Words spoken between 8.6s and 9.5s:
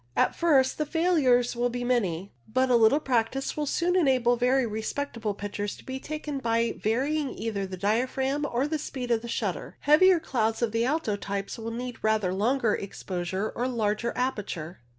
the speed of